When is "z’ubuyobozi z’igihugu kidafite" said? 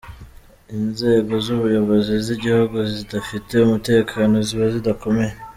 1.45-3.51